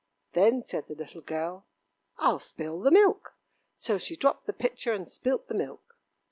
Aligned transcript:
"Then," 0.33 0.63
said 0.63 0.87
the 0.87 0.95
little 0.95 1.21
girl, 1.21 1.67
"I'll 2.17 2.39
spill 2.39 2.79
the 2.81 2.89
milk." 2.89 3.35
So 3.77 3.99
she 3.99 4.15
dropped 4.15 4.47
the 4.47 4.51
pitcher 4.51 4.93
and 4.93 5.07
spilt 5.07 5.47
the 5.47 5.53
milk. 5.53 5.95